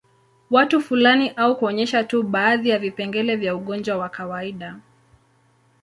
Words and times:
Watu 0.49 0.81
fulani 0.81 1.29
au 1.29 1.57
kuonyesha 1.57 2.03
tu 2.03 2.23
baadhi 2.23 2.69
ya 2.69 2.79
vipengele 2.79 3.35
vya 3.35 3.55
ugonjwa 3.55 3.97
wa 3.97 4.09
kawaida 4.09 4.79